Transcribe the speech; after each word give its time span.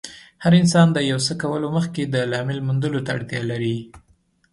هر 0.43 0.53
انسان 0.61 0.87
د 0.93 0.97
يو 1.11 1.19
څه 1.27 1.33
کولو 1.41 1.67
مخکې 1.77 2.01
د 2.05 2.15
لامل 2.31 2.59
موندلو 2.67 2.99
ته 3.05 3.11
اړتیا 3.17 3.41
لري. 3.51 3.77